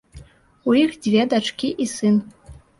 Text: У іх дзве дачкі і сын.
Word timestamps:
У 0.69 0.75
іх 0.85 0.95
дзве 1.05 1.27
дачкі 1.35 1.73
і 1.87 1.91
сын. 1.95 2.21